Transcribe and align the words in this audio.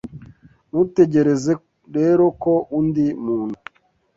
Ntutegereze 0.69 1.51
rero 1.95 2.25
ko 2.41 2.53
undi 2.79 3.05
muntu 3.25 3.57